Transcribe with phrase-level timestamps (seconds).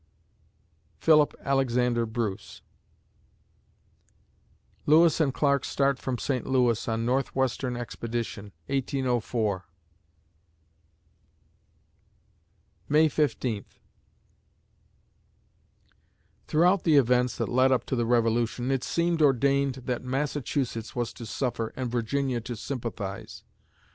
[0.97, 2.63] PHILIP ALEXANDER BRUCE
[4.87, 6.47] Lewis and Clark start from St.
[6.47, 9.65] Louis on northwestern expedition, 1804
[12.89, 13.77] May Fifteenth
[16.47, 21.13] Throughout the events that led up to the Revolution, it seemed ordained that Massachusetts was
[21.13, 23.43] to suffer and Virginia to sympathize.